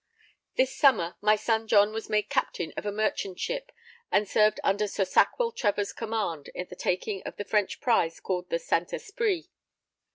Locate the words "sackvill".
5.05-5.51